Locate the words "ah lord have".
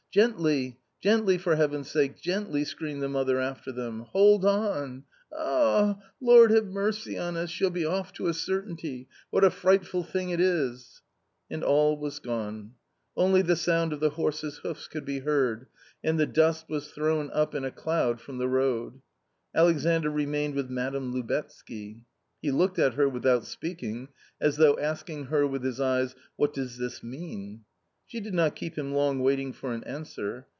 5.33-6.65